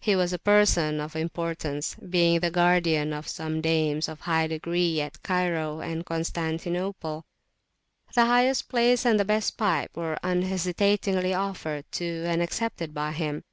[0.00, 5.00] He was a person of importance, being the guardian of some dames of high degree
[5.00, 7.24] at Cairo and Constantinople:
[8.16, 13.12] the highest place and [p.256] the best pipe were unhesitatingly offered to and accepted by
[13.12, 13.44] him.